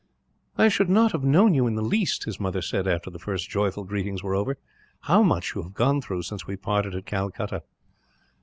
"I 0.57 0.67
should 0.67 0.89
not 0.89 1.11
have 1.11 1.23
known 1.23 1.53
you, 1.53 1.67
in 1.67 1.75
the 1.75 1.83
least," 1.83 2.23
his 2.23 2.39
mother 2.39 2.63
said, 2.63 2.87
after 2.87 3.11
the 3.11 3.19
first 3.19 3.51
joyful 3.51 3.83
greetings 3.83 4.23
were 4.23 4.33
over. 4.33 4.57
"How 5.01 5.21
much 5.21 5.53
you 5.53 5.61
have 5.61 5.75
gone 5.75 6.01
through, 6.01 6.23
since 6.23 6.47
we 6.47 6.55
parted 6.55 6.95
at 6.95 7.05
Calcutta." 7.05 7.61